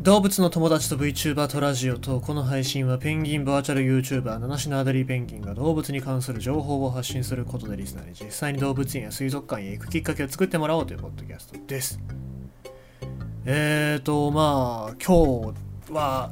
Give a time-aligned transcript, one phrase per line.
[0.00, 8.12] 動物の友達と VTuber とラジオとこの配信はペンギンバーチャル YouTuber 七種のアダリーペンギンが動物に関する情報を発信することでリスナーに。
[8.18, 12.00] 実際に動物園や水族館へ行くきっかけを作ってもらおうというポッドキャストです。
[13.44, 16.30] えーとまあ今日は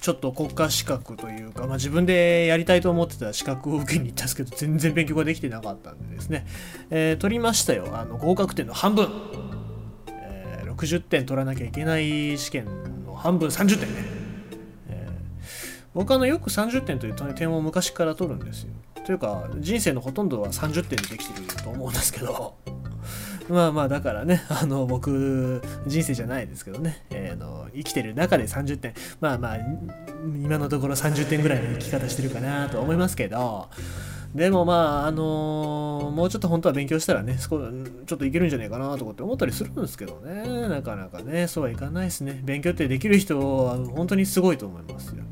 [0.00, 6.48] ちょっと国家資格というか、まあ、自分でやりたいと思ってた資格を受けに行ったんですけど全然勉強ができてなかったんでですね、
[6.90, 7.90] えー取りましたよ。
[7.92, 9.08] あの合格点の半分。
[10.78, 12.66] 60点取らなきゃいけない試験
[13.18, 14.04] 半分30点ね、
[14.88, 15.18] えー
[15.94, 18.68] 僕あのよく30点という点を昔から取るんですよ。
[19.04, 22.56] というか人生のほとんどは30点でできてると思うんですけど。
[23.48, 28.94] まあまあだからねあの僕人生じゃないですけどね、えーの生きてる中で30点。
[29.20, 29.56] まあまあ
[30.24, 33.68] 今のところ30点ぐらいの生き方してるかなと思いますけど。
[34.34, 40.68] でもまああのもうちょっと本当は勉強したらねちょっといけるんじゃないかなとかって思ったりするんですけどね。
[40.68, 42.40] なかなかねそうはいかないですね。
[42.44, 45.24] 勉強ってできる人は本当にすごいと思いますよ。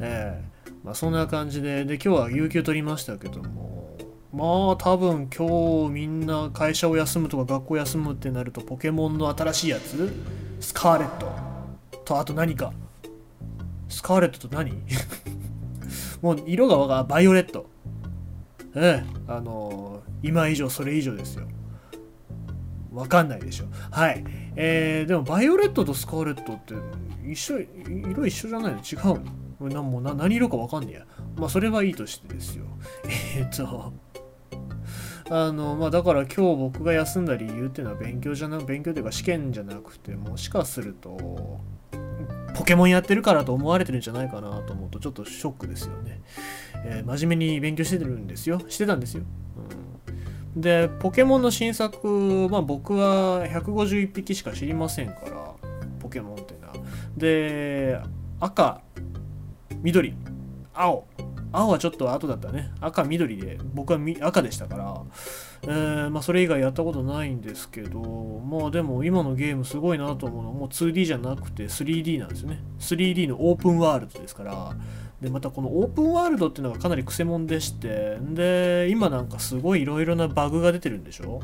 [0.00, 0.70] ええ。
[0.84, 3.96] まあそんな感じでで今日は有給取りましたけども。
[4.32, 10.12] まあ多分今日みんな会社を休むとか学校休むってなるとポケモンの新しいやつ？
[10.60, 11.32] スカーレット。
[12.04, 12.72] とあと何か？
[13.88, 14.72] スカーレットと何？
[16.22, 17.66] もう色がわかバイオレット。
[18.74, 21.46] ええあの今以上それ以上ですよ。
[22.92, 23.66] わかんないでしょ。
[23.90, 24.24] はい。
[24.56, 26.74] えー、でもバイオレットとスカーレットって
[27.24, 28.78] 一緒色一緒じゃないの？
[28.78, 29.22] 違う
[29.60, 29.68] の？
[29.68, 31.06] なもうな何色かわかんねえや。
[31.36, 32.64] まあそれはいいとしてですよ。
[33.36, 33.92] え、っと。
[35.32, 41.60] あのまあだから今日僕が休んだ理由っていうのは勉強じゃな勉強というか試験じゃなくてもしかすると
[42.56, 46.20] ポケモンやってるからと思われてるんじゃないかなと思うとちょっとショックですよね、
[46.84, 48.60] えー真面目に勉強してるんですよ。
[48.68, 49.22] してたんですよ、
[50.54, 55.54] うん、でポケモンの新作まあ僕は151匹しか知りませんから
[56.00, 56.74] ポケモンっていうのは。
[57.16, 58.00] で
[58.40, 58.80] 赤
[59.82, 60.14] 緑
[60.74, 61.06] 青。
[61.52, 62.70] 青はちょっと後だったね。
[62.80, 65.02] 赤緑で僕は赤でしたから、
[65.62, 68.00] えーまあ、それ以外やったことないんですけど
[68.48, 72.62] まあでも今のゲームすごいなと思うのはもう 2D じゃなくて 3D なんですよね。
[72.78, 74.76] 3D のオープンワールドですから
[75.20, 81.42] でまたこのオープンワールドっていうのがかなりくせ者でしてで今なんかすごいいろいろなバグが出てるんでしょ？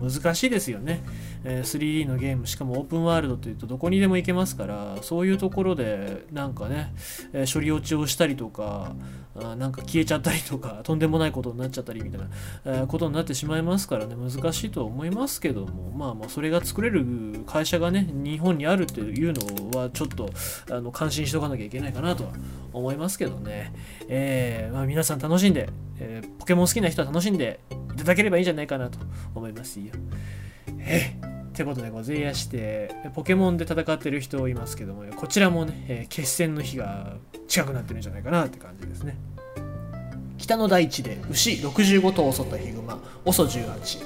[0.00, 1.02] うん、難しいですよね、
[1.42, 6.94] えー 3D のゲームしかもオープンワールドっていうとどこにでも行けますからそういうところでなんかね、
[7.32, 8.94] えー処理落ちをしたりとか
[9.36, 12.28] あなんか消えちゃったりとか とんでもないことになっちゃったりみたいな、
[12.64, 17.04] えことになってしまいますからね難しいとは思いますけどもまあまあそれが作れる
[17.46, 20.30] 会社がね日本にあるっていうのはちょっと
[20.70, 22.32] あの感心しておかなきゃいけないかなとは
[22.72, 23.72] 思いますけどね、
[24.08, 27.60] えーまあ、皆さん楽しんで、えーポケモン好きな人は楽しんで
[27.94, 28.98] いただければいいんじゃないかなと
[29.34, 29.86] 思いますよ。
[30.78, 37.16] えーってことでございまして、ポケモンで戦ってる人いますけども、こちらもね、え決戦の日が
[37.54, 39.16] 近くなってるんじゃないかなって感じですね。
[40.38, 44.02] 北の大地で牛65頭を襲ったヒグマ、OSO18。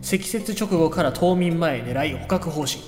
[0.00, 2.80] 積雪直後から冬眠前狙い捕獲方針。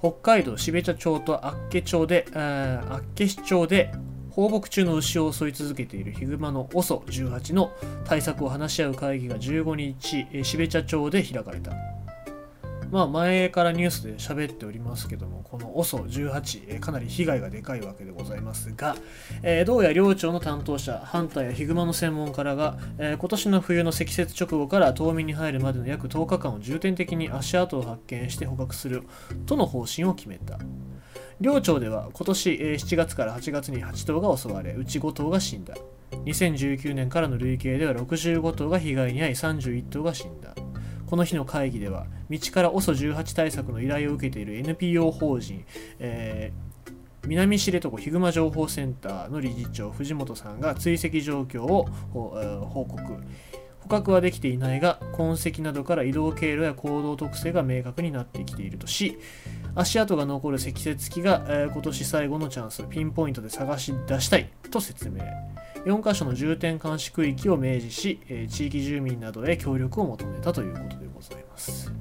[0.00, 3.92] 北海道標茶町と厚岸町で、厚岸町で
[4.30, 7.70] 放牧中の牛を襲い続けているヒグマの OSO18 の
[8.04, 11.70] 対策を話し合う会議が15日、え標茶町で開かれた。
[12.92, 18.96] まあ前からニュースで喋っておりますけども、この OSO18、かなり被害がでかいわけでございますが、
[19.42, 29.04] えーどうや両町の担当者、ハンターやヒグマの専門家らが、えー今年の冬の積雪直後から冬眠に入るまでの約10日間を重点的に足跡を発見して捕獲する
[29.46, 30.58] との方針を決めた。
[31.40, 35.74] 両町では今年7月から8月に8頭が襲われ、うち5頭が死んだ。
[36.26, 40.54] 2019年からの累計では65頭が被害に遭い31頭が死んだ。
[41.12, 45.62] この日の会議では、道から OSO18 対策の依頼を受けている NPO 法人、
[45.98, 46.72] えー
[47.28, 51.84] 南知床ヒグマ情報センターの理事長藤本さんが追跡状況を
[52.14, 53.00] 報告。
[53.82, 59.18] 捕獲はできていないが痕跡などから移動経路や行動特性が明確になってきているとし
[59.74, 65.22] 足跡が残る積雪機が、えー今年最後のチャンスピンポイントで探し出したいと説明
[65.84, 71.92] 4カ所の重点監視区域を明示し、えー地域住民などへ協力を求めたということでございます。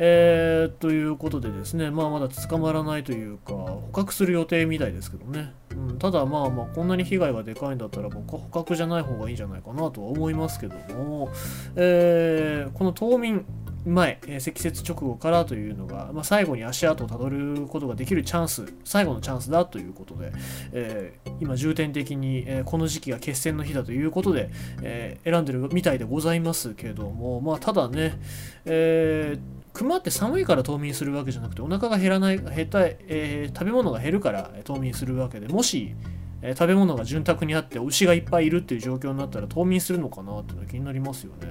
[0.00, 5.52] えー、ということでですね、まあまだ捕まらないというか、捕獲する予定みたいですけどね。
[5.72, 11.30] うん、ただまあまあ、こんなに被害がでかいんだったら、僕は捕獲じゃない方がいいんじゃないかなとは思いますけども、
[11.74, 13.44] えーこの冬眠
[13.84, 20.32] 前、えー積雪直後からというのが、まあ、最後に足跡をたどることができるチャンス、最後のチャンスだということで、
[20.72, 24.50] えー今重点的に、えーこの時期が決戦の日だということで、
[24.82, 28.20] えー選んでるみたいでございますけども、まあ、ただね、
[28.64, 35.94] えー熊って寒いから冬眠するわけじゃなくてお腹が減らない減った、えー、食べ物が減るから冬眠するわけでもし、
[36.42, 41.48] えー、食べ物が潤沢にあって牛がいっぱいいるっていう状況になったら冬眠するのかなっていうのが気になりますよね、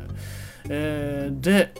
[0.67, 1.73] えー、で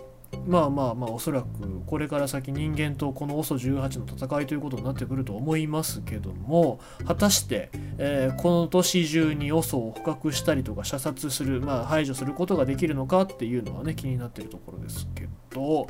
[0.45, 1.47] まあまあまあおそらく
[1.85, 15.87] これから先人間とこの OSO18 の戦いということになってくると思いますけども果たして、えー、この年中に OSO を捕獲したりとか射殺する、まあ、排除することができるのかっていうのはね気になってるところですけど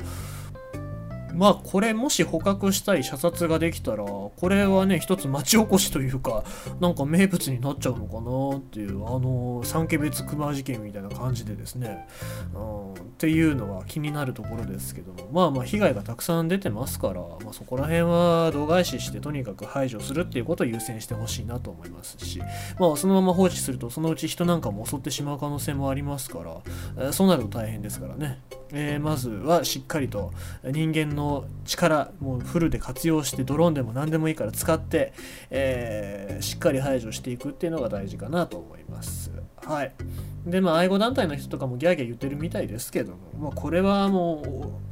[1.38, 6.42] まあこれもし捕獲したり射殺ができたらこれはね一つ町おこしというか
[6.80, 12.08] なんか名物になっちゃうのかなっていうあの三家別熊事件みたいな感じでですね、
[12.54, 15.28] うん、っていうのは気になるところですけども。
[15.32, 22.40] まあまあ被害がたくさん出てますから、まあ、そこら辺は度外視してとにかく排除するっていうことを優先してほしいなと思いますし
[22.78, 26.56] まあそのまま放置するとそのうち人なんかも襲ってしまう可能性もありますから、
[26.96, 28.40] えー、そうなると大変ですからね、
[28.72, 30.32] えー、まずはしっかりと
[30.64, 35.12] 人間の力もうフルで活用してドローンでも何でもいいから使って、
[35.50, 39.30] えー、しっかり排除していくっていうのが大事かなと思います。
[39.56, 39.92] はい。
[40.46, 44.88] で、まあ、愛護団体の人とかもギャーギャー言ってるみたいですけども、まあ、これはもう、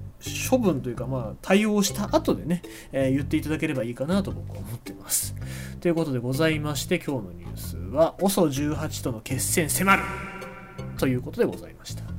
[0.50, 2.62] 処分というか、まあ、対応した後でね、
[2.92, 5.34] えー、言っていただければいいかなと僕は思ってます。
[5.80, 10.02] ということでございまして、今日のニュースは、OSO18 との決戦迫る
[10.98, 12.15] ということでございました。